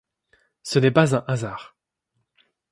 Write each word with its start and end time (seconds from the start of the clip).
Ce 0.63 0.79
n'est 0.79 0.89
pas 0.89 1.15
un 1.15 1.23
hasard. 1.27 1.75